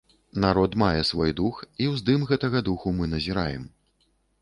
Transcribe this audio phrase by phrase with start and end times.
[0.45, 3.73] Народ мае свой дух, і ўздым гэтага духу мы назіраем.